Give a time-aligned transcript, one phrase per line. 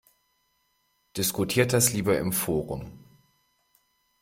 [1.15, 3.05] Diskutiert das lieber im Forum!